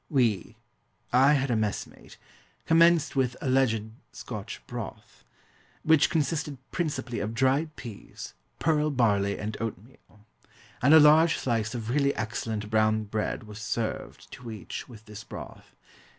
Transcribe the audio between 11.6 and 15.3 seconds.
of really excellent brown bread was served, to each, with this